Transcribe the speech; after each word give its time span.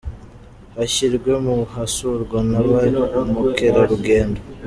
hashyirwe 0.75 1.31
mu 1.45 1.57
hasurwa 1.73 2.37
na 2.51 2.61
ba 2.67 2.79
mukerarugendo. 3.31 4.41